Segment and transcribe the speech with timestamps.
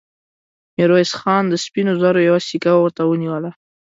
[0.75, 3.51] ميرويس خان د سپينو زرو يوه سيکه ورته ونيوله.